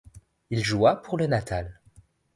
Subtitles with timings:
[0.49, 1.79] Il joua pour le Natal.